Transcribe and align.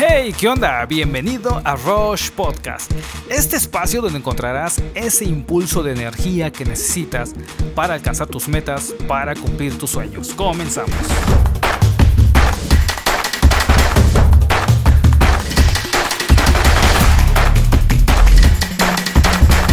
Hey, 0.00 0.32
¿qué 0.38 0.46
onda? 0.46 0.86
Bienvenido 0.86 1.60
a 1.64 1.74
Rush 1.74 2.30
Podcast, 2.30 2.88
este 3.28 3.56
espacio 3.56 4.00
donde 4.00 4.20
encontrarás 4.20 4.80
ese 4.94 5.24
impulso 5.24 5.82
de 5.82 5.90
energía 5.90 6.52
que 6.52 6.64
necesitas 6.64 7.34
para 7.74 7.94
alcanzar 7.94 8.28
tus 8.28 8.46
metas, 8.46 8.94
para 9.08 9.34
cumplir 9.34 9.76
tus 9.76 9.90
sueños. 9.90 10.32
Comenzamos. 10.34 10.94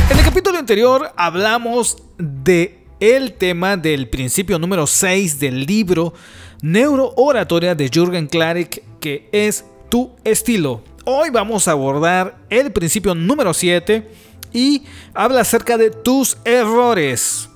En 0.09 0.17
el 0.17 0.25
capítulo 0.25 0.57
anterior 0.57 1.13
hablamos 1.15 2.01
de 2.17 2.83
el 2.99 3.33
tema 3.33 3.77
del 3.77 4.09
principio 4.09 4.57
número 4.57 4.87
6 4.87 5.39
del 5.39 5.67
libro 5.67 6.15
Neurooratoria 6.63 7.75
de 7.75 7.91
Jürgen 7.93 8.25
Klarik, 8.25 8.81
que 8.99 9.29
es 9.31 9.65
tu 9.95 10.11
estilo. 10.25 10.81
Hoy 11.05 11.29
vamos 11.29 11.69
a 11.69 11.71
abordar 11.71 12.37
el 12.49 12.73
principio 12.73 13.15
número 13.15 13.53
7 13.53 14.05
y 14.51 14.83
habla 15.13 15.39
acerca 15.39 15.77
de 15.77 15.89
tus 15.89 16.37
errores. 16.43 17.47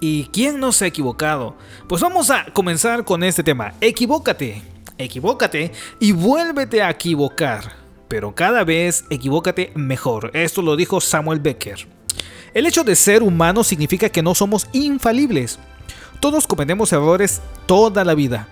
¿Y 0.00 0.24
quién 0.32 0.58
no 0.58 0.72
se 0.72 0.86
ha 0.86 0.88
equivocado? 0.88 1.54
Pues 1.88 2.02
vamos 2.02 2.28
a 2.28 2.46
comenzar 2.46 3.04
con 3.04 3.22
este 3.22 3.44
tema. 3.44 3.74
Equivócate, 3.80 4.60
equivócate 4.98 5.70
y 6.00 6.10
vuélvete 6.10 6.82
a 6.82 6.90
equivocar. 6.90 7.76
Pero 8.08 8.34
cada 8.34 8.64
vez 8.64 9.04
equivócate 9.08 9.70
mejor. 9.76 10.32
Esto 10.34 10.62
lo 10.62 10.74
dijo 10.74 11.00
Samuel 11.00 11.38
Becker. 11.38 11.86
El 12.52 12.66
hecho 12.66 12.82
de 12.82 12.96
ser 12.96 13.22
humano 13.22 13.62
significa 13.62 14.08
que 14.08 14.24
no 14.24 14.34
somos 14.34 14.66
infalibles. 14.72 15.60
Todos 16.18 16.48
cometemos 16.48 16.92
errores 16.92 17.40
toda 17.66 18.04
la 18.04 18.16
vida. 18.16 18.48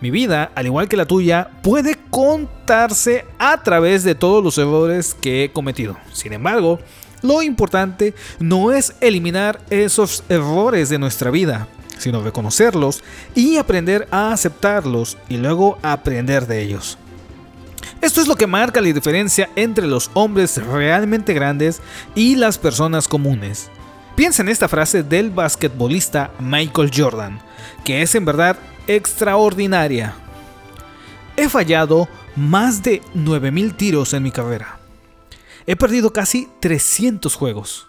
Mi 0.00 0.10
vida, 0.10 0.50
al 0.54 0.66
igual 0.66 0.88
que 0.88 0.96
la 0.96 1.04
tuya, 1.04 1.50
puede 1.62 1.96
contarse 2.10 3.26
a 3.38 3.62
través 3.62 4.02
de 4.02 4.14
todos 4.14 4.42
los 4.42 4.56
errores 4.56 5.14
que 5.20 5.44
he 5.44 5.52
cometido. 5.52 5.96
Sin 6.12 6.32
embargo, 6.32 6.78
lo 7.22 7.42
importante 7.42 8.14
no 8.38 8.72
es 8.72 8.94
eliminar 9.00 9.60
esos 9.68 10.24
errores 10.30 10.88
de 10.88 10.98
nuestra 10.98 11.30
vida, 11.30 11.68
sino 11.98 12.22
reconocerlos 12.22 13.02
y 13.34 13.58
aprender 13.58 14.08
a 14.10 14.32
aceptarlos 14.32 15.18
y 15.28 15.36
luego 15.36 15.78
aprender 15.82 16.46
de 16.46 16.62
ellos. 16.62 16.96
Esto 18.00 18.22
es 18.22 18.26
lo 18.26 18.36
que 18.36 18.46
marca 18.46 18.80
la 18.80 18.90
diferencia 18.90 19.50
entre 19.56 19.86
los 19.86 20.10
hombres 20.14 20.56
realmente 20.64 21.34
grandes 21.34 21.82
y 22.14 22.36
las 22.36 22.56
personas 22.56 23.06
comunes. 23.06 23.70
Piensa 24.20 24.42
en 24.42 24.50
esta 24.50 24.68
frase 24.68 25.02
del 25.02 25.30
basquetbolista 25.30 26.30
Michael 26.40 26.90
Jordan, 26.94 27.40
que 27.86 28.02
es 28.02 28.14
en 28.14 28.26
verdad 28.26 28.58
extraordinaria. 28.86 30.12
He 31.38 31.48
fallado 31.48 32.06
más 32.36 32.82
de 32.82 33.00
9000 33.14 33.74
tiros 33.76 34.12
en 34.12 34.22
mi 34.22 34.30
carrera. 34.30 34.78
He 35.66 35.74
perdido 35.74 36.12
casi 36.12 36.48
300 36.60 37.34
juegos. 37.34 37.88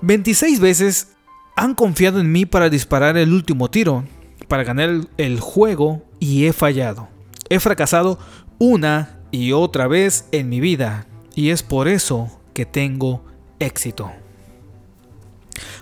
26 0.00 0.58
veces 0.58 1.12
han 1.54 1.76
confiado 1.76 2.18
en 2.18 2.32
mí 2.32 2.46
para 2.46 2.68
disparar 2.68 3.16
el 3.16 3.32
último 3.32 3.70
tiro, 3.70 4.02
para 4.48 4.64
ganar 4.64 5.06
el 5.18 5.38
juego 5.38 6.04
y 6.18 6.46
he 6.46 6.52
fallado. 6.52 7.08
He 7.48 7.60
fracasado 7.60 8.18
una 8.58 9.20
y 9.30 9.52
otra 9.52 9.86
vez 9.86 10.24
en 10.32 10.48
mi 10.48 10.58
vida 10.58 11.06
y 11.36 11.50
es 11.50 11.62
por 11.62 11.86
eso 11.86 12.40
que 12.54 12.66
tengo 12.66 13.24
éxito. 13.60 14.10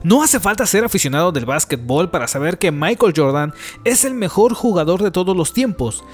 No 0.03 0.23
hace 0.23 0.41
falta 0.41 0.67
ser 0.67 0.85
aficionado 0.85 1.33
del 1.33 1.47
básquetbol 1.47 2.11
para 2.11 2.29
saber 2.29 2.59
que 2.59 2.71
Michael 2.71 3.15
Jordan 3.17 3.53
es 3.85 4.05
el 4.05 4.15
mejor 4.15 4.55
jugador 4.55 5.03
de 5.03 5.11
todos 5.11 5.37
los 5.37 5.53
tiempos. 5.53 6.05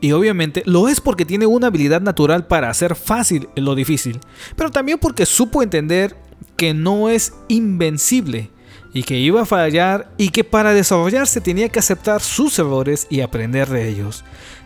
Y 0.00 0.12
obviamente 0.12 0.62
lo 0.66 0.88
es 0.88 1.00
porque 1.00 1.24
tiene 1.24 1.46
una 1.46 1.68
habilidad 1.68 2.00
natural 2.00 2.46
para 2.46 2.68
hacer 2.68 2.96
fácil 2.96 3.48
lo 3.54 3.74
difícil, 3.74 4.20
pero 4.56 4.70
también 4.70 4.98
porque 4.98 5.26
supo 5.26 5.62
entender 5.62 6.16
que 6.56 6.74
no 6.74 7.08
es 7.08 7.34
invencible 7.48 8.50
y 8.92 9.04
que 9.04 9.18
iba 9.18 9.42
a 9.42 9.46
fallar 9.46 10.12
y 10.18 10.30
que 10.30 10.44
para 10.44 10.74
desarrollarse 10.74 11.40
tenía 11.40 11.68
que 11.68 11.78
aceptar 11.78 12.20
sus 12.20 12.58
errores 12.58 13.06
y 13.10 13.20
aprender 13.20 13.68
de 13.68 13.88
ellos. 13.88 14.24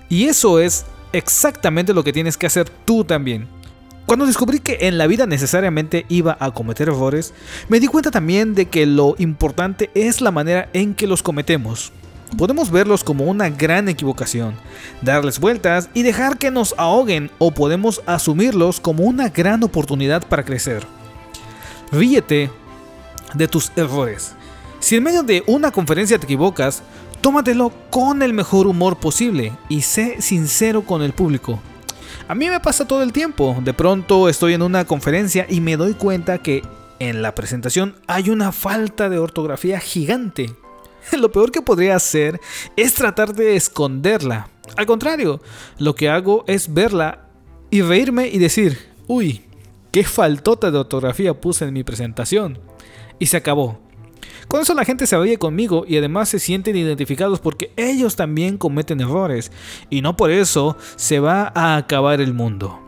Y 0.08 0.24
eso 0.24 0.58
es 0.58 0.86
exactamente 1.12 1.94
lo 1.94 2.02
que 2.02 2.12
tienes 2.12 2.36
que 2.36 2.46
hacer 2.46 2.68
tú 2.68 3.04
también. 3.04 3.48
Cuando 4.06 4.24
descubrí 4.24 4.60
que 4.60 4.78
en 4.82 4.98
la 4.98 5.08
vida 5.08 5.26
necesariamente 5.26 6.06
iba 6.08 6.36
a 6.38 6.52
cometer 6.52 6.88
errores, 6.88 7.34
me 7.68 7.80
di 7.80 7.88
cuenta 7.88 8.12
también 8.12 8.54
de 8.54 8.66
que 8.66 8.86
lo 8.86 9.16
importante 9.18 9.90
es 9.94 10.20
la 10.20 10.30
manera 10.30 10.68
en 10.72 10.94
que 10.94 11.08
los 11.08 11.24
cometemos. 11.24 11.92
Podemos 12.38 12.70
verlos 12.70 13.02
como 13.02 13.24
una 13.24 13.50
gran 13.50 13.88
equivocación, 13.88 14.54
darles 15.02 15.40
vueltas 15.40 15.88
y 15.92 16.02
dejar 16.02 16.38
que 16.38 16.52
nos 16.52 16.74
ahoguen 16.78 17.32
o 17.38 17.50
podemos 17.50 18.00
asumirlos 18.06 18.78
como 18.78 19.02
una 19.02 19.28
gran 19.28 19.64
oportunidad 19.64 20.24
para 20.26 20.44
crecer. 20.44 20.86
Ríete 21.90 22.50
de 23.34 23.48
tus 23.48 23.72
errores. 23.74 24.34
Si 24.78 24.94
en 24.94 25.02
medio 25.02 25.24
de 25.24 25.42
una 25.48 25.72
conferencia 25.72 26.18
te 26.18 26.26
equivocas, 26.26 26.82
tómatelo 27.20 27.72
con 27.90 28.22
el 28.22 28.32
mejor 28.32 28.68
humor 28.68 28.98
posible 28.98 29.52
y 29.68 29.82
sé 29.82 30.22
sincero 30.22 30.82
con 30.82 31.02
el 31.02 31.12
público. 31.12 31.60
A 32.28 32.34
mí 32.34 32.50
me 32.50 32.58
pasa 32.58 32.88
todo 32.88 33.04
el 33.04 33.12
tiempo. 33.12 33.56
De 33.62 33.72
pronto 33.72 34.28
estoy 34.28 34.54
en 34.54 34.62
una 34.62 34.84
conferencia 34.84 35.46
y 35.48 35.60
me 35.60 35.76
doy 35.76 35.94
cuenta 35.94 36.38
que 36.38 36.62
en 36.98 37.22
la 37.22 37.36
presentación 37.36 37.94
hay 38.08 38.30
una 38.30 38.50
falta 38.50 39.08
de 39.08 39.18
ortografía 39.18 39.78
gigante. 39.78 40.52
Lo 41.16 41.30
peor 41.30 41.52
que 41.52 41.62
podría 41.62 41.94
hacer 41.94 42.40
es 42.76 42.94
tratar 42.94 43.32
de 43.32 43.54
esconderla. 43.54 44.48
Al 44.76 44.86
contrario, 44.86 45.40
lo 45.78 45.94
que 45.94 46.08
hago 46.08 46.44
es 46.48 46.74
verla 46.74 47.28
y 47.70 47.82
reírme 47.82 48.26
y 48.26 48.38
decir, 48.38 48.76
uy, 49.06 49.44
qué 49.92 50.02
faltota 50.02 50.72
de 50.72 50.78
ortografía 50.78 51.40
puse 51.40 51.66
en 51.66 51.74
mi 51.74 51.84
presentación. 51.84 52.58
Y 53.20 53.26
se 53.26 53.36
acabó. 53.36 53.85
Con 54.48 54.60
eso 54.60 54.74
la 54.74 54.84
gente 54.84 55.06
se 55.06 55.18
ríe 55.18 55.38
conmigo 55.38 55.84
y 55.86 55.96
además 55.96 56.28
se 56.28 56.38
sienten 56.38 56.76
identificados 56.76 57.40
porque 57.40 57.72
ellos 57.76 58.16
también 58.16 58.58
cometen 58.58 59.00
errores 59.00 59.50
y 59.90 60.02
no 60.02 60.16
por 60.16 60.30
eso 60.30 60.76
se 60.96 61.18
va 61.20 61.52
a 61.54 61.76
acabar 61.76 62.20
el 62.20 62.32
mundo. 62.32 62.80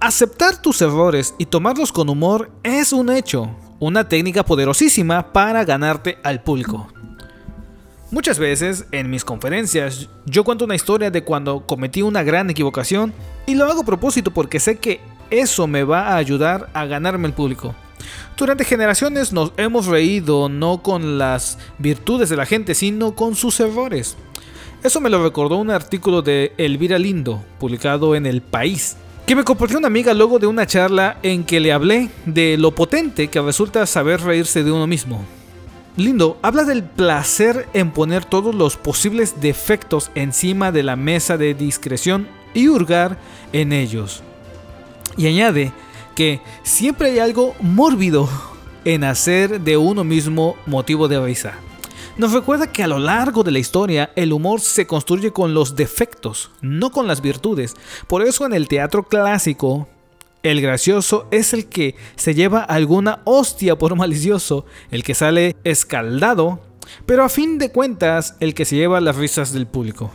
Aceptar 0.00 0.60
tus 0.62 0.80
errores 0.82 1.34
y 1.38 1.46
tomarlos 1.46 1.92
con 1.92 2.08
humor 2.08 2.50
es 2.62 2.92
un 2.92 3.10
hecho, 3.10 3.56
una 3.80 4.08
técnica 4.08 4.44
poderosísima 4.44 5.32
para 5.32 5.64
ganarte 5.64 6.18
al 6.22 6.42
público. 6.42 6.88
Muchas 8.10 8.38
veces 8.38 8.86
en 8.90 9.10
mis 9.10 9.24
conferencias 9.24 10.08
yo 10.24 10.42
cuento 10.42 10.64
una 10.64 10.74
historia 10.74 11.10
de 11.10 11.24
cuando 11.24 11.66
cometí 11.66 12.00
una 12.00 12.22
gran 12.22 12.48
equivocación 12.48 13.12
y 13.46 13.54
lo 13.54 13.66
hago 13.66 13.82
a 13.82 13.86
propósito 13.86 14.30
porque 14.32 14.60
sé 14.60 14.78
que 14.78 15.00
eso 15.30 15.66
me 15.66 15.84
va 15.84 16.08
a 16.08 16.16
ayudar 16.16 16.70
a 16.72 16.86
ganarme 16.86 17.28
el 17.28 17.34
público. 17.34 17.74
Durante 18.36 18.64
generaciones 18.64 19.32
nos 19.32 19.52
hemos 19.56 19.86
reído 19.86 20.48
no 20.48 20.82
con 20.82 21.18
las 21.18 21.58
virtudes 21.78 22.28
de 22.28 22.36
la 22.36 22.46
gente, 22.46 22.74
sino 22.74 23.14
con 23.14 23.34
sus 23.34 23.58
errores. 23.60 24.16
Eso 24.82 25.00
me 25.00 25.10
lo 25.10 25.22
recordó 25.22 25.56
un 25.56 25.70
artículo 25.70 26.22
de 26.22 26.52
Elvira 26.56 26.98
Lindo, 26.98 27.42
publicado 27.58 28.14
en 28.14 28.26
El 28.26 28.42
País, 28.42 28.96
que 29.26 29.34
me 29.34 29.44
compartió 29.44 29.76
una 29.76 29.88
amiga 29.88 30.14
luego 30.14 30.38
de 30.38 30.46
una 30.46 30.66
charla 30.66 31.18
en 31.22 31.44
que 31.44 31.60
le 31.60 31.72
hablé 31.72 32.10
de 32.26 32.56
lo 32.56 32.70
potente 32.70 33.28
que 33.28 33.40
resulta 33.40 33.84
saber 33.86 34.20
reírse 34.20 34.62
de 34.62 34.70
uno 34.70 34.86
mismo. 34.86 35.24
Lindo 35.96 36.38
habla 36.42 36.62
del 36.62 36.84
placer 36.84 37.68
en 37.74 37.90
poner 37.90 38.24
todos 38.24 38.54
los 38.54 38.76
posibles 38.76 39.40
defectos 39.40 40.12
encima 40.14 40.70
de 40.70 40.84
la 40.84 40.94
mesa 40.94 41.36
de 41.36 41.54
discreción 41.54 42.28
y 42.54 42.68
hurgar 42.68 43.18
en 43.52 43.72
ellos. 43.72 44.22
Y 45.16 45.26
añade 45.26 45.72
que 46.18 46.40
siempre 46.64 47.12
hay 47.12 47.20
algo 47.20 47.54
mórbido 47.60 48.28
en 48.84 49.04
hacer 49.04 49.60
de 49.60 49.76
uno 49.76 50.02
mismo 50.02 50.56
motivo 50.66 51.06
de 51.06 51.20
risa. 51.20 51.60
Nos 52.16 52.32
recuerda 52.32 52.72
que 52.72 52.82
a 52.82 52.88
lo 52.88 52.98
largo 52.98 53.44
de 53.44 53.52
la 53.52 53.60
historia 53.60 54.10
el 54.16 54.32
humor 54.32 54.60
se 54.60 54.84
construye 54.84 55.30
con 55.30 55.54
los 55.54 55.76
defectos, 55.76 56.50
no 56.60 56.90
con 56.90 57.06
las 57.06 57.20
virtudes. 57.20 57.76
Por 58.08 58.22
eso 58.22 58.44
en 58.44 58.52
el 58.52 58.66
teatro 58.66 59.04
clásico, 59.04 59.86
el 60.42 60.60
gracioso 60.60 61.28
es 61.30 61.52
el 61.52 61.66
que 61.66 61.94
se 62.16 62.34
lleva 62.34 62.64
alguna 62.64 63.20
hostia 63.22 63.78
por 63.78 63.94
malicioso, 63.94 64.66
el 64.90 65.04
que 65.04 65.14
sale 65.14 65.54
escaldado, 65.62 66.58
pero 67.06 67.22
a 67.22 67.28
fin 67.28 67.58
de 67.58 67.70
cuentas 67.70 68.34
el 68.40 68.54
que 68.54 68.64
se 68.64 68.74
lleva 68.74 69.00
las 69.00 69.14
risas 69.14 69.52
del 69.52 69.68
público. 69.68 70.10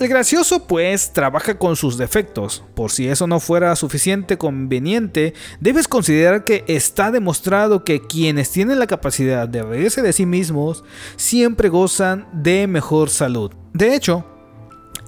El 0.00 0.08
gracioso 0.08 0.66
pues 0.66 1.12
trabaja 1.12 1.58
con 1.58 1.76
sus 1.76 1.98
defectos. 1.98 2.64
Por 2.74 2.90
si 2.90 3.06
eso 3.06 3.26
no 3.26 3.38
fuera 3.38 3.76
suficiente 3.76 4.38
conveniente, 4.38 5.34
debes 5.60 5.88
considerar 5.88 6.44
que 6.44 6.64
está 6.68 7.10
demostrado 7.10 7.84
que 7.84 8.00
quienes 8.00 8.50
tienen 8.50 8.78
la 8.78 8.86
capacidad 8.86 9.46
de 9.46 9.62
reírse 9.62 10.00
de 10.00 10.14
sí 10.14 10.24
mismos 10.24 10.84
siempre 11.16 11.68
gozan 11.68 12.26
de 12.32 12.66
mejor 12.66 13.10
salud. 13.10 13.52
De 13.74 13.94
hecho, 13.94 14.24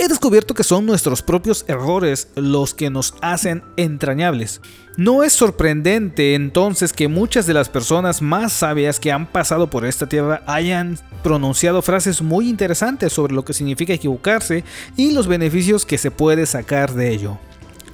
He 0.03 0.09
descubierto 0.09 0.53
que 0.55 0.65
son 0.65 0.85
nuestros 0.85 1.23
propios 1.23 1.65
errores 1.69 2.27
los 2.35 2.75
que 2.75 2.91
nos 2.91 3.15
hacen 3.21 3.63
entrañables. 3.77 4.61
No 4.97 5.23
es 5.23 5.33
sorprendente 5.33 6.35
entonces 6.35 6.93
que 6.93 7.07
muchas 7.07 7.47
de 7.47 7.55
las 7.55 7.69
personas 7.69 8.21
más 8.21 8.53
sabias 8.53 8.99
que 8.99 9.13
han 9.13 9.27
pasado 9.27 9.71
por 9.71 9.87
esta 9.87 10.09
tierra 10.09 10.43
hayan 10.49 10.99
pronunciado 11.23 11.83
frases 11.83 12.21
muy 12.21 12.49
interesantes 12.49 13.13
sobre 13.13 13.33
lo 13.33 13.45
que 13.45 13.53
significa 13.53 13.93
equivocarse 13.93 14.65
y 14.97 15.13
los 15.13 15.29
beneficios 15.29 15.87
que 15.87 15.99
se 15.99 16.11
puede 16.11 16.47
sacar 16.47 16.95
de 16.95 17.13
ello. 17.13 17.39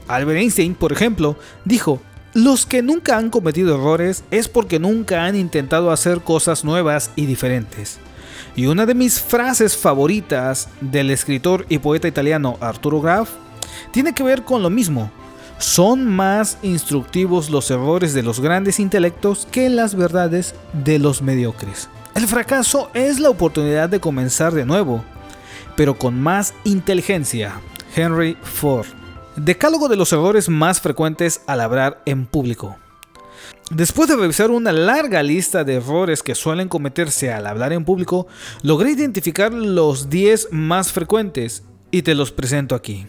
Albert 0.06 0.38
Einstein, 0.38 0.74
por 0.74 0.92
ejemplo, 0.92 1.36
dijo, 1.66 2.00
los 2.32 2.64
que 2.64 2.80
nunca 2.80 3.18
han 3.18 3.28
cometido 3.28 3.74
errores 3.74 4.24
es 4.30 4.48
porque 4.48 4.78
nunca 4.78 5.26
han 5.26 5.36
intentado 5.36 5.90
hacer 5.90 6.22
cosas 6.22 6.64
nuevas 6.64 7.10
y 7.16 7.26
diferentes. 7.26 7.98
Y 8.58 8.66
una 8.66 8.86
de 8.86 8.94
mis 8.94 9.20
frases 9.20 9.76
favoritas 9.76 10.68
del 10.80 11.12
escritor 11.12 11.64
y 11.68 11.78
poeta 11.78 12.08
italiano 12.08 12.58
Arturo 12.60 13.00
Graf 13.00 13.30
tiene 13.92 14.14
que 14.14 14.24
ver 14.24 14.42
con 14.42 14.64
lo 14.64 14.68
mismo. 14.68 15.12
Son 15.58 16.04
más 16.04 16.58
instructivos 16.62 17.50
los 17.50 17.70
errores 17.70 18.14
de 18.14 18.24
los 18.24 18.40
grandes 18.40 18.80
intelectos 18.80 19.46
que 19.52 19.68
las 19.68 19.94
verdades 19.94 20.56
de 20.72 20.98
los 20.98 21.22
mediocres. 21.22 21.88
El 22.16 22.26
fracaso 22.26 22.90
es 22.94 23.20
la 23.20 23.30
oportunidad 23.30 23.90
de 23.90 24.00
comenzar 24.00 24.52
de 24.52 24.66
nuevo, 24.66 25.04
pero 25.76 25.96
con 25.96 26.20
más 26.20 26.52
inteligencia. 26.64 27.60
Henry 27.94 28.36
Ford. 28.42 28.88
Decálogo 29.36 29.86
de 29.86 29.94
los 29.94 30.12
errores 30.12 30.48
más 30.48 30.80
frecuentes 30.80 31.42
al 31.46 31.60
hablar 31.60 32.02
en 32.06 32.26
público. 32.26 32.76
Después 33.70 34.08
de 34.08 34.16
revisar 34.16 34.50
una 34.50 34.72
larga 34.72 35.22
lista 35.22 35.62
de 35.62 35.74
errores 35.74 36.22
que 36.22 36.34
suelen 36.34 36.68
cometerse 36.68 37.30
al 37.30 37.46
hablar 37.46 37.74
en 37.74 37.84
público, 37.84 38.26
logré 38.62 38.92
identificar 38.92 39.52
los 39.52 40.08
10 40.08 40.48
más 40.52 40.90
frecuentes 40.90 41.64
y 41.90 42.00
te 42.00 42.14
los 42.14 42.32
presento 42.32 42.74
aquí. 42.74 43.06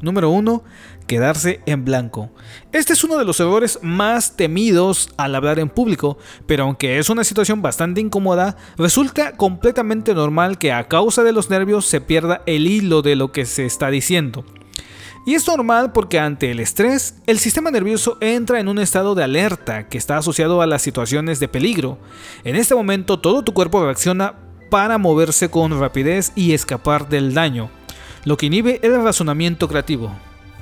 Número 0.00 0.30
1. 0.30 0.64
Quedarse 1.06 1.60
en 1.64 1.84
blanco. 1.84 2.30
Este 2.72 2.94
es 2.94 3.04
uno 3.04 3.18
de 3.18 3.24
los 3.24 3.38
errores 3.38 3.78
más 3.82 4.34
temidos 4.36 5.10
al 5.16 5.36
hablar 5.36 5.60
en 5.60 5.68
público, 5.68 6.18
pero 6.44 6.64
aunque 6.64 6.98
es 6.98 7.08
una 7.08 7.22
situación 7.22 7.62
bastante 7.62 8.00
incómoda, 8.00 8.56
resulta 8.76 9.36
completamente 9.36 10.12
normal 10.12 10.58
que 10.58 10.72
a 10.72 10.88
causa 10.88 11.22
de 11.22 11.32
los 11.32 11.50
nervios 11.50 11.86
se 11.86 12.00
pierda 12.00 12.42
el 12.46 12.66
hilo 12.66 13.02
de 13.02 13.14
lo 13.14 13.30
que 13.30 13.46
se 13.46 13.64
está 13.64 13.90
diciendo. 13.90 14.44
Y 15.26 15.34
es 15.34 15.46
normal 15.46 15.92
porque 15.92 16.18
ante 16.18 16.50
el 16.50 16.60
estrés, 16.60 17.16
el 17.26 17.38
sistema 17.38 17.70
nervioso 17.70 18.16
entra 18.20 18.58
en 18.58 18.68
un 18.68 18.78
estado 18.78 19.14
de 19.14 19.22
alerta 19.22 19.88
que 19.88 19.98
está 19.98 20.16
asociado 20.16 20.62
a 20.62 20.66
las 20.66 20.80
situaciones 20.80 21.40
de 21.40 21.48
peligro. 21.48 21.98
En 22.42 22.56
este 22.56 22.74
momento 22.74 23.20
todo 23.20 23.42
tu 23.42 23.52
cuerpo 23.52 23.84
reacciona 23.84 24.34
para 24.70 24.96
moverse 24.98 25.50
con 25.50 25.78
rapidez 25.78 26.32
y 26.34 26.52
escapar 26.52 27.08
del 27.08 27.34
daño, 27.34 27.70
lo 28.24 28.36
que 28.36 28.46
inhibe 28.46 28.80
el 28.82 29.02
razonamiento 29.02 29.68
creativo. 29.68 30.10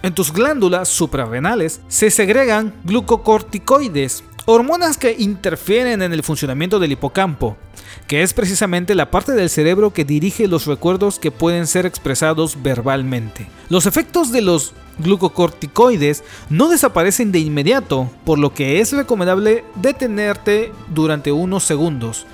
En 0.03 0.15
tus 0.15 0.33
glándulas 0.33 0.89
suprarrenales 0.89 1.81
se 1.89 2.11
segregan 2.11 2.75
glucocorticoides, 2.85 4.25
hormonas 4.51 4.97
que 4.97 5.15
interfieren 5.19 6.01
en 6.01 6.15
el 6.15 6.23
funcionamiento 6.23 6.79
del 6.79 6.93
hipocampo, 6.93 7.59
que 8.07 8.23
es 8.23 8.33
precisamente 8.33 8.95
la 8.95 9.11
parte 9.11 9.33
del 9.33 9.51
cerebro 9.51 9.93
que 9.93 10.07
dirige 10.07 10.49
los 10.49 10.65
recuerdos 10.65 11.19
que 11.19 11.31
pueden 11.31 11.67
ser 11.67 11.85
expresados 11.85 12.63
verbalmente. 12.63 13.47
Los 13.69 13.85
efectos 13.85 14.33
de 14.33 14.41
los 14.41 14.73
glucocorticoides 15.01 16.25
no 16.49 16.71
desaparecen 16.71 17.31
de 17.31 17.41
inmediato, 17.41 18.11
por 18.25 18.39
lo 18.39 18.55
que 18.55 18.81
es 18.81 18.95
recomendable 18.95 19.65
detenerte 19.75 20.73
durante 20.95 21.31
unos 21.31 21.65
segundos. 21.65 22.25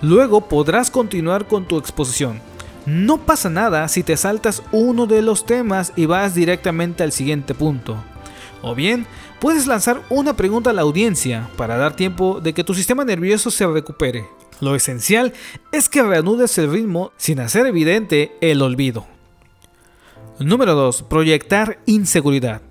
Luego 0.00 0.48
podrás 0.48 0.90
continuar 0.90 1.48
con 1.48 1.68
tu 1.68 1.76
exposición. 1.76 2.40
No 2.86 3.18
pasa 3.18 3.50
nada 3.50 3.86
si 3.88 4.02
te 4.02 4.16
saltas 4.16 4.62
uno 4.72 5.04
de 5.04 5.20
los 5.20 5.44
temas 5.44 5.92
y 5.96 6.06
vas 6.06 6.34
directamente 6.34 7.02
al 7.02 7.12
siguiente 7.12 7.52
punto. 7.52 8.02
O 8.62 8.74
bien, 8.74 9.06
puedes 9.40 9.66
lanzar 9.66 10.02
una 10.10 10.34
pregunta 10.34 10.70
a 10.70 10.72
la 10.72 10.82
audiencia 10.82 11.48
para 11.56 11.76
dar 11.76 11.94
tiempo 11.94 12.40
de 12.40 12.52
que 12.52 12.64
tu 12.64 12.74
sistema 12.74 13.04
nervioso 13.04 13.50
se 13.50 13.66
recupere. 13.66 14.26
Lo 14.60 14.74
esencial 14.74 15.32
es 15.72 15.88
que 15.88 16.02
reanudes 16.02 16.58
el 16.58 16.70
ritmo 16.70 17.12
sin 17.16 17.40
hacer 17.40 17.66
evidente 17.66 18.36
el 18.40 18.62
olvido. 18.62 19.06
Número 20.38 20.74
2. 20.74 21.02
Proyectar 21.04 21.78
inseguridad. 21.86 22.62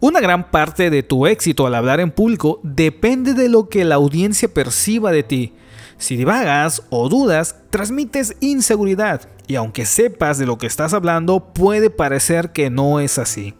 Una 0.00 0.20
gran 0.20 0.50
parte 0.50 0.90
de 0.90 1.02
tu 1.02 1.26
éxito 1.26 1.66
al 1.66 1.74
hablar 1.74 2.00
en 2.00 2.10
público 2.10 2.60
depende 2.62 3.34
de 3.34 3.48
lo 3.48 3.68
que 3.68 3.84
la 3.84 3.96
audiencia 3.96 4.52
perciba 4.52 5.12
de 5.12 5.22
ti. 5.22 5.52
Si 5.98 6.16
divagas 6.16 6.82
o 6.88 7.08
dudas, 7.08 7.56
transmites 7.68 8.34
inseguridad 8.40 9.28
y 9.50 9.56
aunque 9.56 9.84
sepas 9.84 10.38
de 10.38 10.46
lo 10.46 10.58
que 10.58 10.68
estás 10.68 10.94
hablando, 10.94 11.52
puede 11.52 11.90
parecer 11.90 12.52
que 12.52 12.70
no 12.70 13.00
es 13.00 13.18
así. 13.18 13.52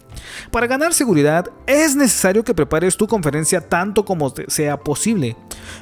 Para 0.52 0.68
ganar 0.68 0.94
seguridad 0.94 1.46
es 1.66 1.96
necesario 1.96 2.44
que 2.44 2.54
prepares 2.54 2.96
tu 2.96 3.08
conferencia 3.08 3.60
tanto 3.60 4.04
como 4.04 4.32
sea 4.46 4.76
posible. 4.76 5.36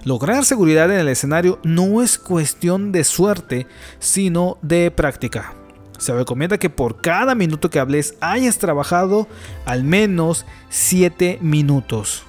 Lograr 0.04 0.46
seguridad 0.46 0.90
en 0.90 1.00
el 1.00 1.08
escenario 1.08 1.58
no 1.62 2.00
es 2.00 2.16
cuestión 2.16 2.90
de 2.90 3.04
suerte, 3.04 3.66
sino 3.98 4.56
de 4.62 4.90
práctica. 4.90 5.52
Se 5.98 6.14
recomienda 6.14 6.56
que 6.56 6.70
por 6.70 7.02
cada 7.02 7.34
minuto 7.34 7.68
que 7.68 7.78
hables 7.78 8.14
hayas 8.22 8.56
trabajado 8.56 9.28
al 9.66 9.84
menos 9.84 10.46
7 10.70 11.38
minutos. 11.42 12.22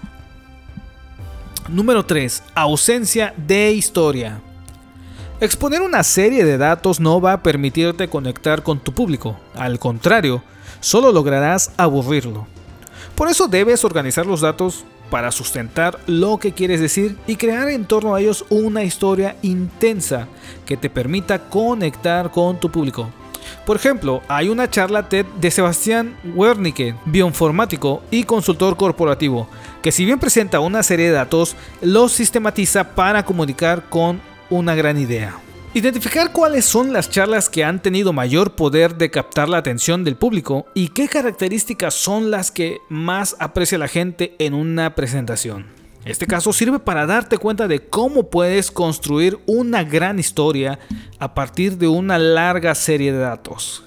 Número 1.70 2.06
3. 2.06 2.44
Ausencia 2.56 3.34
de 3.38 3.72
historia. 3.72 4.42
Exponer 5.42 5.82
una 5.82 6.04
serie 6.04 6.44
de 6.44 6.58
datos 6.58 7.00
no 7.00 7.22
va 7.22 7.32
a 7.32 7.44
permitirte 7.44 8.10
conectar 8.10 8.62
con 8.62 8.78
tu 8.82 8.92
público, 8.92 9.40
al 9.56 9.80
contrario, 9.80 10.44
solo 10.82 11.14
lograrás 11.14 11.72
aburrirlo. 11.78 12.46
Por 13.16 13.30
eso 13.30 13.48
debes 13.48 13.86
organizar 13.86 14.26
los 14.26 14.42
datos 14.42 14.84
para 15.10 15.32
sustentar 15.32 15.98
lo 16.08 16.40
que 16.40 16.52
quieres 16.52 16.82
decir 16.82 17.18
y 17.26 17.38
crear 17.38 17.70
en 17.70 17.86
torno 17.86 18.14
a 18.14 18.20
ellos 18.20 18.44
una 18.50 18.84
historia 18.84 19.38
intensa 19.42 20.28
que 20.66 20.76
te 20.76 20.90
permita 20.90 21.40
conectar 21.50 22.32
con 22.32 22.60
tu 22.60 22.70
público. 22.70 23.08
Por 23.66 23.78
ejemplo, 23.78 24.22
hay 24.28 24.50
una 24.50 24.70
charla 24.70 25.08
TED 25.08 25.26
de 25.40 25.52
Sebastián 25.52 26.18
Wernicke, 26.36 26.96
bioinformático 27.06 28.04
y 28.12 28.26
consultor 28.26 28.76
corporativo, 28.76 29.48
que 29.82 29.94
si 29.94 30.04
bien 30.04 30.20
presenta 30.20 30.60
una 30.60 30.84
serie 30.84 31.06
de 31.06 31.14
datos, 31.14 31.56
los 31.82 32.12
sistematiza 32.12 32.96
para 32.96 33.24
comunicar 33.24 33.86
con 33.90 34.20
una 34.50 34.76
gran 34.76 34.98
idea. 34.98 35.40
Identificar 35.74 36.32
cuáles 36.32 36.66
son 36.66 36.94
las 36.94 37.12
charlas 37.12 37.48
que 37.48 37.64
han 37.64 37.80
tenido 37.80 38.12
mayor 38.12 38.56
poder 38.56 38.96
de 38.96 39.12
captar 39.12 39.48
la 39.48 39.60
atención 39.60 40.04
del 40.04 40.16
público 40.16 40.66
y 40.74 40.88
qué 40.88 41.08
características 41.08 41.94
son 41.94 42.32
las 42.32 42.50
que 42.50 42.80
más 42.90 43.36
aprecia 43.40 43.78
la 43.78 43.88
gente 43.88 44.36
en 44.40 44.56
una 44.56 44.96
presentación. 44.96 45.68
Este 46.06 46.26
caso 46.26 46.54
sirve 46.54 46.80
para 46.80 47.06
darte 47.06 47.38
cuenta 47.38 47.68
de 47.68 47.88
cómo 47.88 48.32
puedes 48.32 48.72
construir 48.72 49.38
una 49.46 49.84
gran 49.84 50.18
historia 50.18 50.80
a 51.20 51.36
partir 51.36 51.78
de 51.78 51.88
una 51.88 52.18
larga 52.18 52.74
serie 52.74 53.12
de 53.12 53.20
datos. 53.20 53.84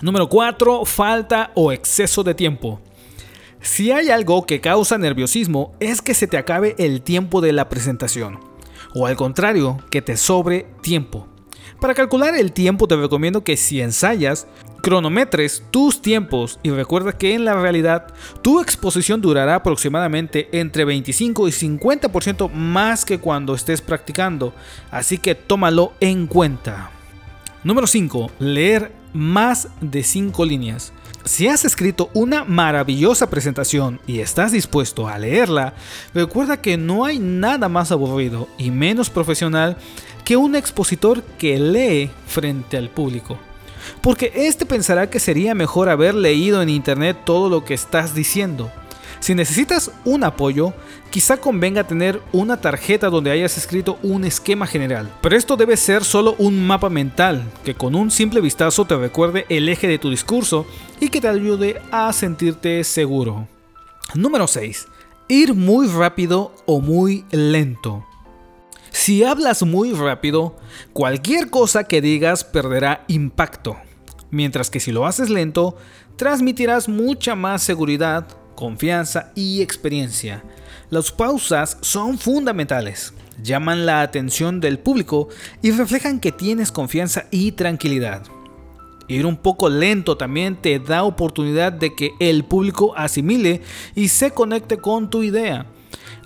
Número 0.00 0.28
4. 0.28 0.84
Falta 0.84 1.50
o 1.56 1.72
exceso 1.72 2.22
de 2.22 2.34
tiempo. 2.34 2.80
Si 3.60 3.90
hay 3.90 4.10
algo 4.10 4.46
que 4.46 4.60
causa 4.60 4.96
nerviosismo 4.96 5.74
es 5.80 6.02
que 6.02 6.14
se 6.14 6.28
te 6.28 6.36
acabe 6.36 6.76
el 6.78 7.02
tiempo 7.02 7.40
de 7.40 7.52
la 7.52 7.68
presentación 7.68 8.47
o 8.98 9.06
al 9.06 9.16
contrario, 9.16 9.78
que 9.90 10.02
te 10.02 10.16
sobre 10.16 10.66
tiempo. 10.80 11.26
Para 11.80 11.94
calcular 11.94 12.34
el 12.34 12.52
tiempo 12.52 12.88
te 12.88 12.96
recomiendo 12.96 13.44
que 13.44 13.56
si 13.56 13.80
ensayas, 13.80 14.48
cronometres 14.82 15.62
tus 15.70 16.02
tiempos 16.02 16.58
y 16.62 16.70
recuerda 16.70 17.12
que 17.12 17.34
en 17.34 17.44
la 17.44 17.54
realidad 17.54 18.08
tu 18.42 18.60
exposición 18.60 19.20
durará 19.20 19.56
aproximadamente 19.56 20.48
entre 20.52 20.84
25 20.84 21.46
y 21.46 21.52
50% 21.52 22.50
más 22.50 23.04
que 23.04 23.18
cuando 23.18 23.54
estés 23.54 23.80
practicando, 23.80 24.52
así 24.90 25.18
que 25.18 25.36
tómalo 25.36 25.92
en 26.00 26.26
cuenta. 26.26 26.90
Número 27.62 27.86
5. 27.86 28.30
Leer 28.40 28.92
más 29.12 29.68
de 29.80 30.02
5 30.02 30.44
líneas. 30.44 30.92
Si 31.28 31.46
has 31.46 31.66
escrito 31.66 32.08
una 32.14 32.44
maravillosa 32.44 33.28
presentación 33.28 34.00
y 34.06 34.20
estás 34.20 34.50
dispuesto 34.50 35.08
a 35.08 35.18
leerla, 35.18 35.74
recuerda 36.14 36.62
que 36.62 36.78
no 36.78 37.04
hay 37.04 37.18
nada 37.18 37.68
más 37.68 37.92
aburrido 37.92 38.48
y 38.56 38.70
menos 38.70 39.10
profesional 39.10 39.76
que 40.24 40.38
un 40.38 40.56
expositor 40.56 41.22
que 41.36 41.60
lee 41.60 42.10
frente 42.26 42.78
al 42.78 42.88
público. 42.88 43.38
Porque 44.00 44.32
este 44.34 44.64
pensará 44.64 45.10
que 45.10 45.20
sería 45.20 45.54
mejor 45.54 45.90
haber 45.90 46.14
leído 46.14 46.62
en 46.62 46.70
internet 46.70 47.18
todo 47.26 47.50
lo 47.50 47.62
que 47.62 47.74
estás 47.74 48.14
diciendo. 48.14 48.72
Si 49.20 49.34
necesitas 49.34 49.90
un 50.04 50.24
apoyo, 50.24 50.72
quizá 51.10 51.36
convenga 51.36 51.86
tener 51.86 52.20
una 52.32 52.60
tarjeta 52.60 53.10
donde 53.10 53.30
hayas 53.30 53.58
escrito 53.58 53.98
un 54.02 54.24
esquema 54.24 54.66
general. 54.66 55.12
Pero 55.20 55.36
esto 55.36 55.56
debe 55.56 55.76
ser 55.76 56.04
solo 56.04 56.34
un 56.38 56.66
mapa 56.66 56.88
mental, 56.88 57.44
que 57.64 57.74
con 57.74 57.94
un 57.94 58.10
simple 58.10 58.40
vistazo 58.40 58.84
te 58.84 58.96
recuerde 58.96 59.44
el 59.48 59.68
eje 59.68 59.88
de 59.88 59.98
tu 59.98 60.10
discurso 60.10 60.66
y 61.00 61.08
que 61.08 61.20
te 61.20 61.28
ayude 61.28 61.82
a 61.90 62.12
sentirte 62.12 62.82
seguro. 62.84 63.48
Número 64.14 64.46
6. 64.46 64.86
Ir 65.28 65.54
muy 65.54 65.88
rápido 65.88 66.54
o 66.64 66.80
muy 66.80 67.24
lento. 67.30 68.06
Si 68.90 69.22
hablas 69.22 69.62
muy 69.62 69.92
rápido, 69.92 70.56
cualquier 70.92 71.50
cosa 71.50 71.84
que 71.84 72.00
digas 72.00 72.44
perderá 72.44 73.04
impacto, 73.08 73.76
mientras 74.30 74.70
que 74.70 74.80
si 74.80 74.92
lo 74.92 75.06
haces 75.06 75.28
lento, 75.28 75.76
transmitirás 76.16 76.88
mucha 76.88 77.34
más 77.34 77.62
seguridad, 77.62 78.26
confianza 78.58 79.30
y 79.36 79.62
experiencia. 79.62 80.42
Las 80.90 81.12
pausas 81.12 81.78
son 81.80 82.18
fundamentales, 82.18 83.14
llaman 83.40 83.86
la 83.86 84.02
atención 84.02 84.58
del 84.58 84.80
público 84.80 85.28
y 85.62 85.70
reflejan 85.70 86.18
que 86.18 86.32
tienes 86.32 86.72
confianza 86.72 87.26
y 87.30 87.52
tranquilidad. 87.52 88.24
Ir 89.06 89.26
un 89.26 89.36
poco 89.36 89.68
lento 89.68 90.16
también 90.16 90.56
te 90.56 90.80
da 90.80 91.04
oportunidad 91.04 91.70
de 91.70 91.94
que 91.94 92.14
el 92.18 92.44
público 92.44 92.94
asimile 92.96 93.62
y 93.94 94.08
se 94.08 94.32
conecte 94.32 94.78
con 94.78 95.08
tu 95.08 95.22
idea. 95.22 95.66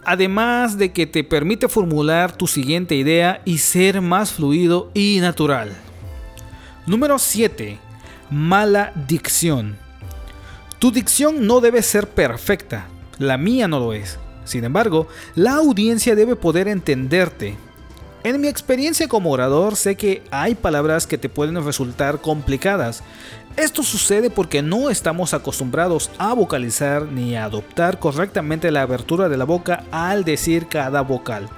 Además 0.02 0.78
de 0.78 0.90
que 0.90 1.06
te 1.06 1.24
permite 1.24 1.68
formular 1.68 2.34
tu 2.34 2.46
siguiente 2.46 2.94
idea 2.94 3.42
y 3.44 3.58
ser 3.58 4.00
más 4.00 4.32
fluido 4.32 4.90
y 4.94 5.18
natural. 5.20 5.70
Número 6.86 7.18
7. 7.18 7.78
Mala 8.30 8.94
dicción. 9.06 9.81
Tu 10.82 10.90
dicción 10.90 11.46
no 11.46 11.60
debe 11.60 11.80
ser 11.80 12.08
perfecta. 12.08 12.88
La 13.20 13.36
mía 13.36 13.68
no 13.68 13.78
lo 13.78 13.92
es. 13.92 14.18
Sin 14.42 14.64
embargo, 14.64 15.06
la 15.36 15.54
audiencia 15.54 16.16
debe 16.16 16.34
poder 16.34 16.66
entenderte. 16.66 17.56
En 18.24 18.40
mi 18.40 18.48
experiencia 18.48 19.06
como 19.06 19.30
orador 19.30 19.76
sé 19.76 19.94
que 19.94 20.24
hay 20.32 20.56
palabras 20.56 21.06
que 21.06 21.18
te 21.18 21.28
pueden 21.28 21.64
resultar 21.64 22.20
complicadas. 22.20 23.04
Esto 23.56 23.84
sucede 23.84 24.28
porque 24.28 24.60
no 24.60 24.90
estamos 24.90 25.34
acostumbrados 25.34 26.10
a 26.18 26.32
vocalizar 26.32 27.04
ni 27.04 27.36
a 27.36 27.44
adoptar 27.44 28.00
correctamente 28.00 28.72
la 28.72 28.82
abertura 28.82 29.28
de 29.28 29.36
la 29.36 29.44
boca 29.44 29.84
al 29.92 30.24
decir 30.24 30.66
cada 30.66 31.02
vocal. 31.02 31.48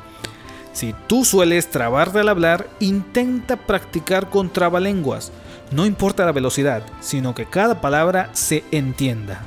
Si 0.75 0.95
tú 1.07 1.25
sueles 1.25 1.71
trabarte 1.71 2.19
al 2.19 2.29
hablar, 2.29 2.69
intenta 2.79 3.57
practicar 3.57 4.29
con 4.29 4.51
trabalenguas. 4.51 5.33
No 5.71 5.87
importa 5.87 6.25
la 6.25 6.33
velocidad, 6.33 6.83
sino 7.01 7.35
que 7.35 7.47
cada 7.47 7.81
palabra 7.81 8.31
se 8.33 8.65
entienda. 8.71 9.43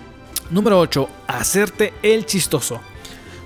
Número 0.50 0.80
8. 0.80 1.10
Hacerte 1.28 1.94
el 2.02 2.26
chistoso. 2.26 2.80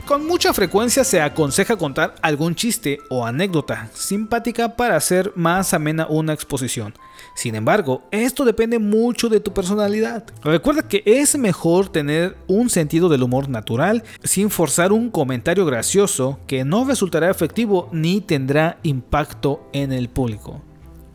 Con 0.06 0.28
mucha 0.28 0.54
frecuencia 0.54 1.04
se 1.04 1.22
aconseja 1.22 1.78
contar 1.78 2.16
algún 2.22 2.54
chiste 2.54 3.00
o 3.10 3.26
anécdota 3.26 3.90
simpática 3.94 4.76
para 4.76 4.96
hacer 4.96 5.32
más 5.36 5.74
amena 5.74 6.08
una 6.10 6.34
exposición. 6.34 6.94
Sin 7.34 7.56
embargo, 7.56 8.04
esto 8.12 8.44
depende 8.44 8.78
mucho 8.78 9.30
de 9.30 9.40
tu 9.40 9.54
personalidad. 9.54 10.26
Recuerda 10.44 10.88
que 10.88 11.04
es 11.06 11.38
mejor 11.38 11.90
tener 11.90 12.36
un 12.48 12.70
sentido 12.70 13.10
del 13.10 13.24
humor 13.24 13.48
natural 13.48 14.04
sin 14.24 14.50
forzar 14.50 14.92
un 14.92 15.12
comentario 15.12 15.66
gracioso 15.66 16.40
que 16.46 16.66
no 16.66 16.84
resultará 16.84 17.30
efectivo 17.30 17.88
ni 17.92 18.22
tendrá 18.22 18.80
impacto 18.84 19.70
en 19.72 19.94
el 19.94 20.10
público. 20.10 20.62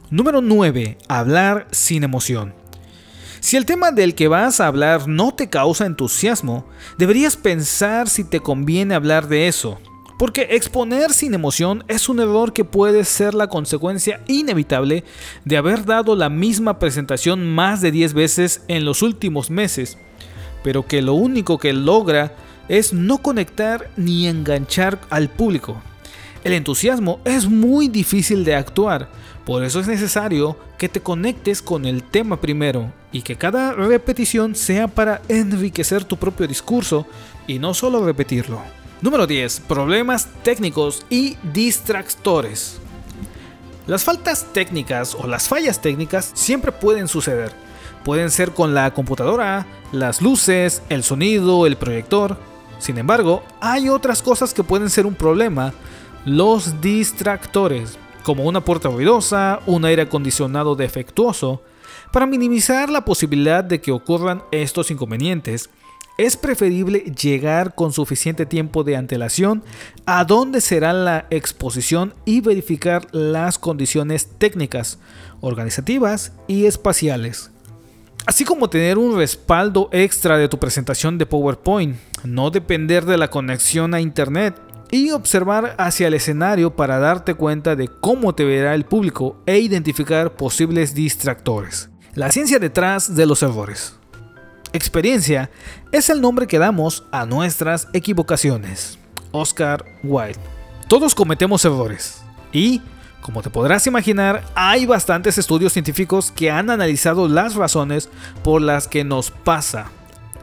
Número 0.08 0.40
9. 0.40 0.98
Hablar 1.08 1.66
sin 1.72 2.04
emoción. 2.04 2.54
Si 3.40 3.56
el 3.56 3.66
tema 3.66 3.90
del 3.90 4.14
que 4.14 4.28
vas 4.28 4.60
a 4.60 4.68
hablar 4.68 5.08
no 5.08 5.34
te 5.34 5.50
causa 5.50 5.84
entusiasmo, 5.84 6.64
deberías 6.96 7.36
pensar 7.36 8.08
si 8.08 8.22
te 8.22 8.38
conviene 8.38 8.94
hablar 8.94 9.26
de 9.26 9.48
eso. 9.48 9.80
Porque 10.16 10.46
exponer 10.52 11.12
sin 11.12 11.34
emoción 11.34 11.82
es 11.88 12.08
un 12.08 12.20
error 12.20 12.52
que 12.52 12.64
puede 12.64 13.04
ser 13.04 13.34
la 13.34 13.48
consecuencia 13.48 14.20
inevitable 14.28 15.02
de 15.44 15.56
haber 15.56 15.84
dado 15.84 16.14
la 16.14 16.28
misma 16.28 16.78
presentación 16.78 17.52
más 17.52 17.80
de 17.80 17.90
10 17.90 18.14
veces 18.14 18.62
en 18.68 18.84
los 18.84 19.02
últimos 19.02 19.50
meses, 19.50 19.98
pero 20.62 20.86
que 20.86 21.02
lo 21.02 21.14
único 21.14 21.58
que 21.58 21.72
logra 21.72 22.36
es 22.68 22.92
no 22.92 23.18
conectar 23.18 23.90
ni 23.96 24.28
enganchar 24.28 25.00
al 25.10 25.30
público. 25.30 25.82
El 26.46 26.52
entusiasmo 26.52 27.18
es 27.24 27.48
muy 27.48 27.88
difícil 27.88 28.44
de 28.44 28.54
actuar, 28.54 29.08
por 29.44 29.64
eso 29.64 29.80
es 29.80 29.88
necesario 29.88 30.56
que 30.78 30.88
te 30.88 31.00
conectes 31.00 31.60
con 31.60 31.84
el 31.86 32.04
tema 32.04 32.40
primero 32.40 32.92
y 33.10 33.22
que 33.22 33.34
cada 33.34 33.72
repetición 33.72 34.54
sea 34.54 34.86
para 34.86 35.22
enriquecer 35.26 36.04
tu 36.04 36.16
propio 36.16 36.46
discurso 36.46 37.04
y 37.48 37.58
no 37.58 37.74
solo 37.74 38.06
repetirlo. 38.06 38.60
Número 39.02 39.26
10. 39.26 39.58
Problemas 39.66 40.28
técnicos 40.44 41.04
y 41.10 41.36
distractores. 41.52 42.78
Las 43.88 44.04
faltas 44.04 44.46
técnicas 44.52 45.16
o 45.16 45.26
las 45.26 45.48
fallas 45.48 45.82
técnicas 45.82 46.30
siempre 46.34 46.70
pueden 46.70 47.08
suceder. 47.08 47.50
Pueden 48.04 48.30
ser 48.30 48.52
con 48.52 48.72
la 48.72 48.94
computadora, 48.94 49.66
las 49.90 50.22
luces, 50.22 50.80
el 50.90 51.02
sonido, 51.02 51.66
el 51.66 51.76
proyector. 51.76 52.38
Sin 52.78 52.98
embargo, 52.98 53.42
hay 53.60 53.88
otras 53.88 54.22
cosas 54.22 54.54
que 54.54 54.62
pueden 54.62 54.90
ser 54.90 55.06
un 55.06 55.16
problema 55.16 55.74
los 56.26 56.80
distractores, 56.80 57.99
como 58.25 58.45
una 58.45 58.61
puerta 58.61 58.88
ruidosa, 58.88 59.61
un 59.64 59.85
aire 59.85 60.02
acondicionado 60.02 60.75
defectuoso. 60.75 61.62
Para 62.12 62.26
minimizar 62.26 62.90
la 62.90 63.04
posibilidad 63.04 63.62
de 63.62 63.80
que 63.80 63.92
ocurran 63.92 64.42
estos 64.50 64.90
inconvenientes, 64.90 65.71
es 66.18 66.37
preferible 66.37 66.99
llegar 67.16 67.76
con 67.76 67.92
suficiente 67.92 68.45
tiempo 68.45 68.83
de 68.83 68.97
antelación 68.97 69.62
a 70.04 70.25
donde 70.25 70.61
será 70.61 70.92
la 70.92 71.26
exposición 71.30 72.12
y 72.25 72.40
verificar 72.40 73.06
las 73.12 73.56
condiciones 73.56 74.28
técnicas, 74.37 74.99
organizativas 75.40 76.33
y 76.49 76.66
espaciales. 76.66 77.52
Así 78.26 78.45
como 78.45 78.68
tener 78.68 78.99
un 78.99 79.16
respaldo 79.16 79.88
extra 79.92 80.37
de 80.38 80.49
tu 80.49 80.59
presentación 80.59 81.18
de 81.18 81.26
PowerPoint, 81.26 81.97
no 82.25 82.50
depender 82.50 83.04
de 83.04 83.16
la 83.16 83.30
conexión 83.30 83.95
a 83.95 84.00
Internet 84.00 84.61
y 84.90 85.11
observar 85.11 85.75
hacia 85.78 86.09
el 86.09 86.14
escenario 86.14 86.76
para 86.76 86.99
darte 86.99 87.35
cuenta 87.35 87.76
de 87.76 87.88
cómo 87.88 88.35
te 88.35 88.45
verá 88.45 88.75
el 88.75 88.85
público 88.85 89.43
e 89.47 89.59
identificar 89.59 90.35
posibles 90.35 90.95
distractores. 90.95 91.90
La 92.14 92.31
ciencia 92.31 92.59
detrás 92.59 93.14
de 93.14 93.26
los 93.26 93.43
errores. 93.43 93.97
Experiencia 94.73 95.50
es 95.93 96.11
el 96.11 96.21
nombre 96.21 96.47
que 96.47 96.59
damos 96.59 97.05
a 97.11 97.26
nuestras 97.26 97.88
equivocaciones. 97.93 98.99
Oscar 99.33 99.85
Wilde. 100.02 100.40
Todos 100.88 101.14
cometemos 101.14 101.64
errores 101.64 102.23
y, 102.52 102.81
como 103.21 103.43
te 103.43 103.50
podrás 103.50 103.87
imaginar, 103.87 104.45
hay 104.55 104.87
bastantes 104.87 105.37
estudios 105.38 105.73
científicos 105.73 106.31
que 106.31 106.50
han 106.50 106.71
analizado 106.71 107.28
las 107.28 107.55
razones 107.55 108.09
por 108.43 108.62
las 108.62 108.87
que 108.87 109.05
nos 109.05 109.31
pasa 109.31 109.90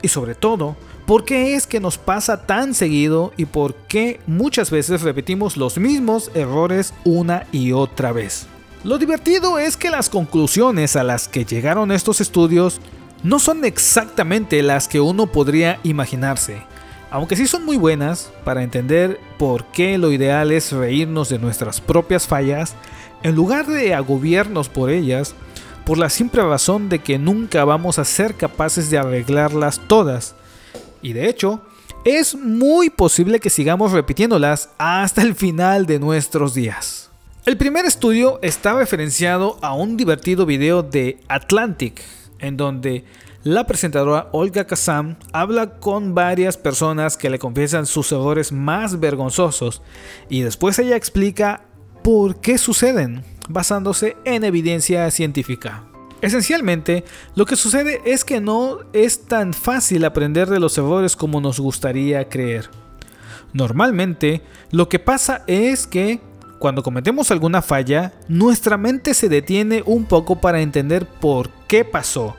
y 0.02 0.10
sobre 0.10 0.36
todo 0.36 0.76
¿Por 1.06 1.26
qué 1.26 1.56
es 1.56 1.68
que 1.68 1.82
nos 1.82 1.98
pasa 1.98 2.46
tan 2.46 2.74
seguido 2.74 3.34
y 3.36 3.44
por 3.44 3.76
qué 3.76 4.22
muchas 4.26 4.72
veces 4.72 5.02
repetimos 5.02 5.58
los 5.58 5.78
mismos 5.78 6.32
errores 6.34 6.94
una 7.04 7.46
y 7.52 7.74
otra 7.74 8.14
vez? 8.14 8.48
Lo 8.86 8.98
divertido 8.98 9.60
es 9.60 9.76
que 9.76 9.90
las 9.90 10.10
conclusiones 10.10 10.96
a 10.96 11.04
las 11.04 11.28
que 11.28 11.44
llegaron 11.44 11.92
estos 11.92 12.22
estudios 12.22 12.80
no 13.22 13.40
son 13.40 13.66
exactamente 13.66 14.64
las 14.64 14.88
que 14.88 15.02
uno 15.02 15.28
podría 15.28 15.78
imaginarse, 15.84 16.64
aunque 17.12 17.36
sí 17.36 17.48
son 17.48 17.66
muy 17.66 17.76
buenas 17.76 18.32
para 18.46 18.64
entender 18.64 19.20
por 19.38 19.66
qué 19.66 19.98
lo 19.98 20.10
ideal 20.14 20.54
es 20.54 20.72
reírnos 20.72 21.28
de 21.28 21.38
nuestras 21.38 21.82
propias 21.82 22.28
fallas 22.28 22.76
en 23.24 23.36
lugar 23.36 23.68
de 23.68 23.94
agobiarnos 23.94 24.70
por 24.70 24.90
ellas, 24.90 25.36
por 25.86 25.98
la 25.98 26.10
simple 26.10 26.44
razón 26.44 26.88
de 26.88 27.00
que 27.00 27.20
nunca 27.20 27.66
vamos 27.66 28.00
a 28.00 28.06
ser 28.06 28.36
capaces 28.36 28.90
de 28.90 29.00
arreglarlas 29.00 29.82
todas 29.88 30.36
y 31.04 31.14
de 31.14 31.30
hecho, 31.30 31.62
es 32.06 32.36
muy 32.36 32.90
posible 32.90 33.40
que 33.40 33.52
sigamos 33.52 33.92
repitiéndolas 33.92 34.70
hasta 34.78 35.22
el 35.22 35.36
final 35.36 35.86
de 35.86 36.00
nuestros 36.00 36.54
días. 36.54 37.12
El 37.46 37.58
primer 37.58 37.86
estudio 37.86 38.40
está 38.42 38.74
referenciado 38.74 39.60
a 39.62 39.74
un 39.74 39.98
divertido 39.98 40.46
video 40.46 40.82
de 40.82 41.20
Atlantic, 41.28 42.02
en 42.40 42.58
donde 42.58 43.04
la 43.44 43.68
presentadora 43.68 44.30
Olga 44.32 44.66
Kazam 44.66 45.18
habla 45.34 45.80
con 45.80 46.16
varias 46.16 46.56
personas 46.56 47.18
que 47.18 47.30
le 47.30 47.40
confiesan 47.40 47.86
sus 47.86 48.12
errores 48.14 48.54
más 48.54 49.02
vergonzosos 49.02 49.82
y 50.30 50.42
después 50.42 50.80
ella 50.80 50.96
explica 50.96 51.66
por 52.04 52.40
qué 52.40 52.58
suceden, 52.58 53.26
basándose 53.50 54.16
en 54.24 54.46
evidencia 54.46 55.12
científica. 55.12 55.84
Esencialmente, 56.24 57.04
lo 57.36 57.46
que 57.46 57.58
sucede 57.58 58.02
es 58.06 58.24
que 58.24 58.40
no 58.40 58.80
es 58.94 59.26
tan 59.26 59.54
fácil 59.54 60.06
aprender 60.06 60.50
de 60.50 60.62
los 60.62 60.78
errores 60.78 61.18
como 61.18 61.42
nos 61.42 61.60
gustaría 61.60 62.30
creer. 62.30 62.70
Normalmente, 63.52 64.42
lo 64.72 64.88
que 64.88 65.00
pasa 65.00 65.44
es 65.48 65.86
que 65.86 66.22
cuando 66.60 66.82
cometemos 66.82 67.30
alguna 67.30 67.62
falla, 67.62 68.14
nuestra 68.30 68.78
mente 68.78 69.14
se 69.14 69.28
detiene 69.28 69.84
un 69.86 70.06
poco 70.06 70.40
para 70.40 70.62
entender 70.62 71.06
por 71.06 71.50
qué 71.68 71.84
pasó 71.84 72.38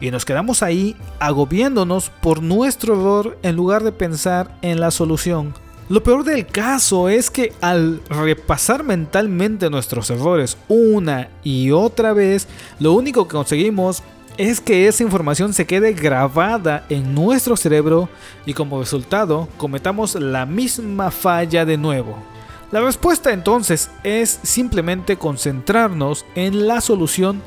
y 0.00 0.10
nos 0.10 0.24
quedamos 0.24 0.64
ahí 0.64 0.96
agobiándonos 1.20 2.10
por 2.10 2.42
nuestro 2.42 2.94
error 2.94 3.38
en 3.44 3.54
lugar 3.54 3.84
de 3.84 3.92
pensar 3.92 4.58
en 4.60 4.80
la 4.80 4.90
solución. 4.90 5.54
Lo 5.90 6.04
peor 6.04 6.22
del 6.22 6.46
caso 6.46 7.08
es 7.08 7.32
que 7.32 7.52
al 7.60 8.00
repasar 8.08 8.84
mentalmente 8.84 9.68
nuestros 9.70 10.08
errores 10.10 10.56
una 10.68 11.30
y 11.42 11.72
otra 11.72 12.12
vez, 12.12 12.46
lo 12.78 12.92
único 12.92 13.26
que 13.26 13.34
conseguimos 13.34 14.04
es 14.38 14.60
que 14.60 14.86
esa 14.86 15.02
información 15.02 15.52
se 15.52 15.66
quede 15.66 15.92
grabada 15.94 16.86
en 16.90 17.12
nuestro 17.12 17.56
cerebro 17.56 18.08
y 18.46 18.54
como 18.54 18.78
resultado 18.78 19.48
cometamos 19.56 20.14
la 20.14 20.46
misma 20.46 21.10
falla 21.10 21.64
de 21.64 21.76
nuevo. 21.76 22.16
La 22.70 22.82
respuesta 22.82 23.32
entonces 23.32 23.90
es 24.04 24.38
simplemente 24.44 25.16
concentrarnos 25.16 26.24
en 26.36 26.68
la 26.68 26.80
solución 26.80 27.42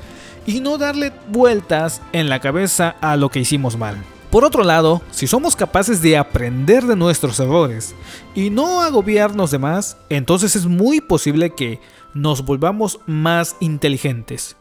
y 0.45 0.59
no 0.59 0.77
darle 0.77 1.13
vueltas 1.29 2.01
en 2.11 2.27
la 2.27 2.41
cabeza 2.41 2.97
a 2.99 3.15
lo 3.15 3.29
que 3.29 3.39
hicimos 3.39 3.77
mal. 3.77 3.95
Por 4.33 4.45
otro 4.45 4.63
lado, 4.63 5.03
si 5.11 5.27
somos 5.27 5.55
capaces 5.55 6.01
de 6.01 6.17
aprender 6.17 6.85
de 6.85 6.95
nuestros 6.95 7.39
errores 7.39 7.93
y 8.33 8.49
no 8.49 8.81
agobiarnos 8.81 9.51
de 9.51 9.59
más, 9.59 9.95
entonces 10.09 10.55
es 10.55 10.65
muy 10.65 11.01
posible 11.01 11.51
que 11.51 11.79
nos 12.15 12.43
volvamos 12.43 12.99
más 13.05 13.55
inteligentes. 13.59 14.57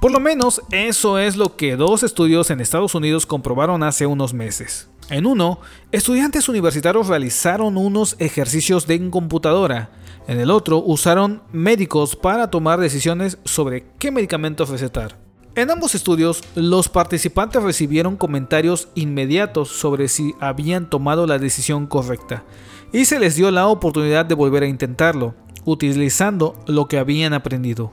Por 0.00 0.10
lo 0.10 0.18
menos 0.18 0.62
eso 0.72 1.20
es 1.20 1.36
lo 1.36 1.54
que 1.54 1.76
dos 1.76 2.02
estudios 2.02 2.50
en 2.50 2.58
Estados 2.58 2.92
Unidos 2.96 3.24
comprobaron 3.24 3.84
hace 3.84 4.04
unos 4.04 4.34
meses. 4.34 4.90
En 5.10 5.26
uno, 5.26 5.60
estudiantes 5.92 6.48
universitarios 6.48 7.06
realizaron 7.06 7.76
unos 7.76 8.16
ejercicios 8.18 8.88
de 8.88 9.10
computadora. 9.10 9.92
En 10.26 10.40
el 10.40 10.50
otro, 10.50 10.78
usaron 10.78 11.44
médicos 11.52 12.16
para 12.16 12.50
tomar 12.50 12.80
decisiones 12.80 13.38
sobre 13.44 13.86
qué 14.00 14.10
medicamentos 14.10 14.70
recetar. 14.70 15.27
En 15.58 15.72
ambos 15.72 15.96
estudios, 15.96 16.44
los 16.54 16.88
participantes 16.88 17.60
recibieron 17.60 18.16
comentarios 18.16 18.90
inmediatos 18.94 19.70
sobre 19.70 20.06
si 20.06 20.32
habían 20.38 20.88
tomado 20.88 21.26
la 21.26 21.40
decisión 21.40 21.88
correcta 21.88 22.44
y 22.92 23.06
se 23.06 23.18
les 23.18 23.34
dio 23.34 23.50
la 23.50 23.66
oportunidad 23.66 24.24
de 24.24 24.36
volver 24.36 24.62
a 24.62 24.68
intentarlo, 24.68 25.34
utilizando 25.64 26.54
lo 26.68 26.86
que 26.86 26.96
habían 26.96 27.32
aprendido. 27.32 27.92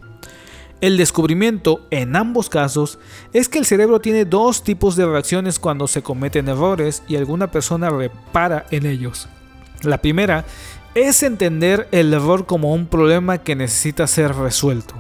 El 0.80 0.96
descubrimiento 0.96 1.88
en 1.90 2.16
ambos 2.16 2.50
casos 2.50 3.00
es 3.34 3.50
que 3.50 3.58
el 3.58 3.66
cerebro 3.66 4.00
tiene 4.00 4.26
dos 4.26 4.62
tipos 4.64 4.96
de 4.96 5.08
reacciones 5.08 5.58
cuando 5.58 5.88
se 5.88 6.04
cometen 6.04 6.48
errores 6.48 7.02
y 7.08 7.16
alguna 7.16 7.50
persona 7.50 7.90
repara 7.90 8.68
en 8.70 8.86
ellos. 8.86 9.28
La 9.82 10.04
primera 10.04 10.46
es 10.94 11.24
entender 11.24 11.88
el 11.92 12.14
error 12.14 12.46
como 12.46 12.76
un 12.76 12.86
problema 12.86 13.40
que 13.40 13.56
necesita 13.56 14.06
ser 14.06 14.36
resuelto. 14.36 14.94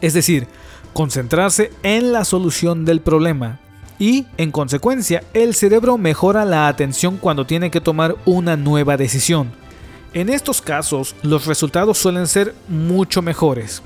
Es 0.00 0.14
decir, 0.14 0.46
concentrarse 0.94 1.70
en 1.82 2.12
la 2.12 2.24
solución 2.24 2.86
del 2.86 3.02
problema. 3.02 3.58
Y, 3.98 4.26
en 4.38 4.50
consecuencia, 4.50 5.22
el 5.34 5.54
cerebro 5.54 5.98
mejora 5.98 6.46
la 6.46 6.68
atención 6.68 7.18
cuando 7.18 7.44
tiene 7.44 7.70
que 7.70 7.82
tomar 7.82 8.16
una 8.24 8.56
nueva 8.56 8.96
decisión. 8.96 9.52
En 10.14 10.30
estos 10.30 10.62
casos, 10.62 11.14
los 11.22 11.44
resultados 11.46 11.98
suelen 11.98 12.26
ser 12.26 12.54
mucho 12.68 13.20
mejores. 13.20 13.82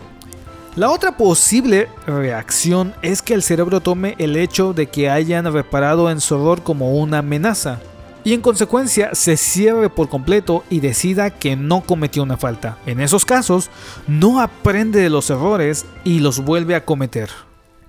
La 0.77 0.91
otra 0.91 1.17
posible 1.17 1.89
reacción 2.07 2.95
es 3.03 3.23
que 3.23 3.35
el 3.35 3.43
cerebro 3.43 3.81
tome 3.81 4.15
el 4.19 4.37
hecho 4.37 4.73
de 4.73 4.87
que 4.87 5.11
hayan 5.11 5.53
reparado 5.53 6.11
en 6.11 6.21
su 6.21 6.37
error 6.37 6.63
como 6.63 6.93
una 6.93 7.19
amenaza 7.19 7.81
y 8.25 8.35
en 8.35 8.41
consecuencia 8.41 9.15
se 9.15 9.37
cierre 9.37 9.91
por 9.91 10.09
completo 10.09 10.65
y 10.71 10.81
decida 10.81 11.31
que 11.31 11.57
no 11.57 11.83
cometió 11.83 12.23
una 12.23 12.37
falta. 12.37 12.79
En 12.87 13.01
esos 13.01 13.25
casos, 13.25 13.71
no 14.07 14.41
aprende 14.41 15.01
de 15.01 15.11
los 15.11 15.31
errores 15.31 15.87
y 16.05 16.21
los 16.21 16.41
vuelve 16.41 16.75
a 16.75 16.85
cometer. 16.85 17.31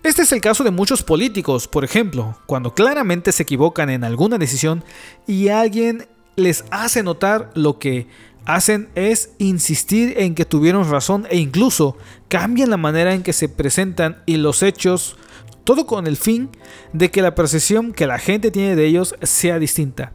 Este 0.01 0.21
es 0.21 0.31
el 0.31 0.39
caso 0.39 0.63
de 0.63 0.71
muchos 0.71 1.03
políticos, 1.03 1.67
por 1.67 1.83
ejemplo, 1.83 2.37
cuando 2.45 2.73
claramente 2.73 3.33
se 3.33 3.43
equivocan 3.43 3.89
en 3.89 4.05
alguna 4.05 4.37
decisión 4.37 4.83
y 5.27 5.49
alguien 5.49 6.07
les 6.37 6.63
hace 6.71 7.03
notar 7.03 7.51
lo 7.53 7.79
que 7.79 8.07
hacen 8.45 8.89
es 8.95 9.31
insistir 9.37 10.13
en 10.17 10.35
que 10.35 10.45
tuvieron 10.45 10.89
razón 10.89 11.27
e 11.29 11.37
incluso 11.37 11.97
cambian 12.29 12.69
la 12.69 12.77
manera 12.77 13.13
en 13.13 13.23
que 13.23 13.33
se 13.33 13.49
presentan 13.49 14.23
y 14.25 14.37
los 14.37 14.63
hechos, 14.63 15.17
todo 15.65 15.85
con 15.85 16.07
el 16.07 16.17
fin 16.17 16.49
de 16.93 17.11
que 17.11 17.21
la 17.21 17.35
percepción 17.35 17.91
que 17.91 18.07
la 18.07 18.19
gente 18.19 18.51
tiene 18.51 18.75
de 18.75 18.85
ellos 18.85 19.15
sea 19.21 19.59
distinta. 19.59 20.13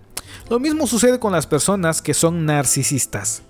Lo 0.49 0.59
mismo 0.61 0.87
sucede 0.87 1.19
con 1.19 1.33
las 1.33 1.47
personas 1.47 2.03
que 2.03 2.15
son 2.15 2.45
narcisistas. 2.47 3.43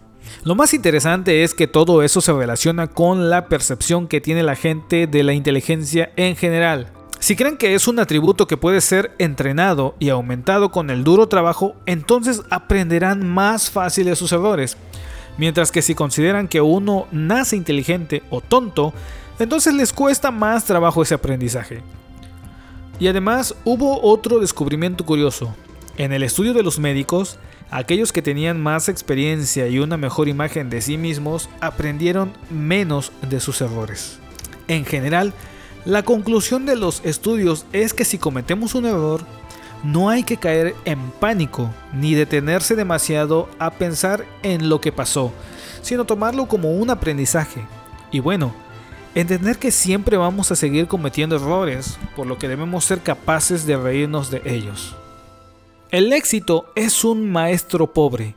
Lo 0.42 0.54
más 0.54 0.74
interesante 0.74 1.44
es 1.44 1.54
que 1.54 1.66
todo 1.66 2.02
eso 2.02 2.20
se 2.20 2.32
relaciona 2.32 2.88
con 2.88 3.30
la 3.30 3.48
percepción 3.48 4.08
que 4.08 4.20
tiene 4.20 4.42
la 4.42 4.56
gente 4.56 5.06
de 5.06 5.22
la 5.22 5.32
inteligencia 5.32 6.12
en 6.16 6.36
general. 6.36 6.92
Si 7.18 7.36
creen 7.36 7.56
que 7.56 7.74
es 7.74 7.88
un 7.88 7.98
atributo 7.98 8.46
que 8.46 8.58
puede 8.58 8.80
ser 8.80 9.14
entrenado 9.18 9.94
y 9.98 10.10
aumentado 10.10 10.70
con 10.70 10.90
el 10.90 11.04
duro 11.04 11.28
trabajo, 11.28 11.74
entonces 11.86 12.42
aprenderán 12.50 13.26
más 13.26 13.70
fácil 13.70 14.06
de 14.06 14.16
sus 14.16 14.32
errores. 14.32 14.76
Mientras 15.38 15.72
que 15.72 15.82
si 15.82 15.94
consideran 15.94 16.48
que 16.48 16.60
uno 16.60 17.06
nace 17.10 17.56
inteligente 17.56 18.22
o 18.28 18.40
tonto, 18.40 18.92
entonces 19.38 19.72
les 19.74 19.92
cuesta 19.92 20.30
más 20.30 20.64
trabajo 20.64 21.02
ese 21.02 21.14
aprendizaje. 21.14 21.80
Y 23.00 23.08
además 23.08 23.54
hubo 23.64 24.02
otro 24.02 24.38
descubrimiento 24.38 25.04
curioso. 25.04 25.54
En 25.96 26.12
el 26.12 26.24
estudio 26.24 26.54
de 26.54 26.64
los 26.64 26.80
médicos, 26.80 27.38
aquellos 27.70 28.12
que 28.12 28.20
tenían 28.20 28.60
más 28.60 28.88
experiencia 28.88 29.68
y 29.68 29.78
una 29.78 29.96
mejor 29.96 30.28
imagen 30.28 30.68
de 30.68 30.80
sí 30.80 30.98
mismos 30.98 31.48
aprendieron 31.60 32.32
menos 32.50 33.12
de 33.22 33.38
sus 33.38 33.60
errores. 33.60 34.18
En 34.66 34.84
general, 34.84 35.32
la 35.84 36.02
conclusión 36.02 36.66
de 36.66 36.74
los 36.74 37.00
estudios 37.04 37.64
es 37.72 37.94
que 37.94 38.04
si 38.04 38.18
cometemos 38.18 38.74
un 38.74 38.86
error, 38.86 39.24
no 39.84 40.08
hay 40.08 40.24
que 40.24 40.36
caer 40.36 40.74
en 40.84 40.98
pánico 41.20 41.70
ni 41.92 42.14
detenerse 42.14 42.74
demasiado 42.74 43.48
a 43.60 43.70
pensar 43.70 44.24
en 44.42 44.68
lo 44.68 44.80
que 44.80 44.90
pasó, 44.90 45.32
sino 45.80 46.06
tomarlo 46.06 46.46
como 46.46 46.72
un 46.72 46.90
aprendizaje. 46.90 47.64
Y 48.10 48.18
bueno, 48.18 48.52
entender 49.14 49.58
que 49.58 49.70
siempre 49.70 50.16
vamos 50.16 50.50
a 50.50 50.56
seguir 50.56 50.88
cometiendo 50.88 51.36
errores, 51.36 51.98
por 52.16 52.26
lo 52.26 52.36
que 52.36 52.48
debemos 52.48 52.84
ser 52.84 53.00
capaces 53.00 53.64
de 53.64 53.76
reírnos 53.76 54.30
de 54.30 54.42
ellos. 54.44 54.96
El 55.94 56.12
éxito 56.12 56.72
es 56.74 57.04
un 57.04 57.30
maestro 57.30 57.92
pobre. 57.92 58.34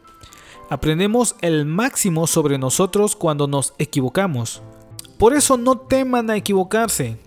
Aprendemos 0.70 1.36
el 1.42 1.66
máximo 1.66 2.28
sobre 2.28 2.60
nosotros 2.60 3.16
cuando 3.16 3.48
nos 3.48 3.74
equivocamos. 3.80 4.62
Por 5.18 5.34
eso 5.34 5.58
no 5.58 5.76
teman 5.76 6.30
a 6.30 6.36
equivocarse. 6.36 7.18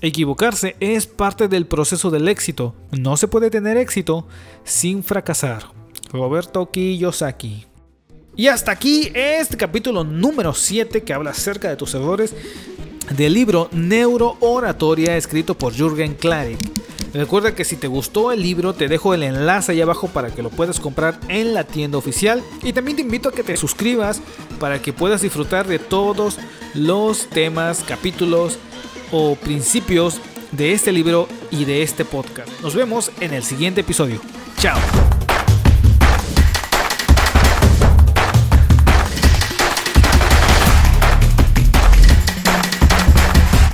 Equivocarse 0.00 0.76
es 0.80 1.06
parte 1.06 1.46
del 1.46 1.66
proceso 1.66 2.10
del 2.10 2.28
éxito. 2.28 2.74
No 2.90 3.18
se 3.18 3.28
puede 3.28 3.50
tener 3.50 3.76
éxito 3.76 4.26
sin 4.64 5.04
fracasar. 5.04 5.64
Roberto 6.10 6.70
Kiyosaki. 6.70 7.66
Y 8.36 8.46
hasta 8.46 8.72
aquí 8.72 9.12
este 9.12 9.58
capítulo 9.58 10.04
número 10.04 10.54
7 10.54 11.02
que 11.02 11.12
habla 11.12 11.32
acerca 11.32 11.68
de 11.68 11.76
tus 11.76 11.92
errores 11.92 12.34
del 13.14 13.34
libro 13.34 13.68
Neurooratoria 13.72 15.18
escrito 15.18 15.54
por 15.54 15.74
Jürgen 15.74 16.14
Klarik. 16.14 16.73
Recuerda 17.14 17.54
que 17.54 17.64
si 17.64 17.76
te 17.76 17.86
gustó 17.86 18.32
el 18.32 18.42
libro 18.42 18.74
te 18.74 18.88
dejo 18.88 19.14
el 19.14 19.22
enlace 19.22 19.72
ahí 19.72 19.80
abajo 19.80 20.08
para 20.08 20.30
que 20.30 20.42
lo 20.42 20.50
puedas 20.50 20.80
comprar 20.80 21.18
en 21.28 21.54
la 21.54 21.64
tienda 21.64 21.96
oficial 21.96 22.42
y 22.62 22.72
también 22.72 22.96
te 22.96 23.02
invito 23.02 23.28
a 23.28 23.32
que 23.32 23.44
te 23.44 23.56
suscribas 23.56 24.20
para 24.58 24.82
que 24.82 24.92
puedas 24.92 25.22
disfrutar 25.22 25.68
de 25.68 25.78
todos 25.78 26.38
los 26.74 27.26
temas, 27.28 27.84
capítulos 27.86 28.58
o 29.12 29.36
principios 29.36 30.20
de 30.50 30.72
este 30.72 30.90
libro 30.90 31.28
y 31.50 31.64
de 31.64 31.82
este 31.82 32.04
podcast. 32.04 32.50
Nos 32.62 32.74
vemos 32.74 33.12
en 33.20 33.32
el 33.32 33.44
siguiente 33.44 33.82
episodio. 33.82 34.20
Chao. 34.58 35.13